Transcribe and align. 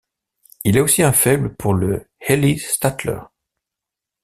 Il 0.63 0.79
a 0.79 0.81
aussi 0.81 1.03
un 1.03 1.11
faible 1.13 1.53
pour 1.55 1.75
le 1.75 2.07
Ellie 2.21 2.57
Stattler. 2.57 3.19